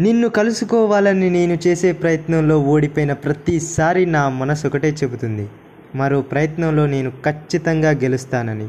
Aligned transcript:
నిన్ను 0.00 0.28
కలుసుకోవాలని 0.28 1.30
నేను 1.30 1.58
చేసే 1.66 1.92
ప్రయత్నంలో 1.92 2.60
ఓడిపోయిన 2.60 3.12
ప్రతిసారి 3.12 4.06
నా 4.06 4.28
మనసు 4.28 4.66
ఒకటే 4.66 4.88
చెబుతుంది. 4.88 5.48
మరో 5.94 6.22
ప్రయత్నంలో 6.22 6.86
నేను 6.86 7.12
ఖచ్చితంగా 7.24 7.90
గెలుస్తానని. 7.90 8.68